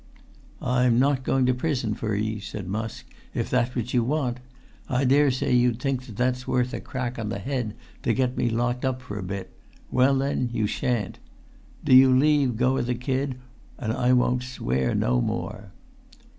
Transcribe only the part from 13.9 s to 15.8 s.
I won't swear no more."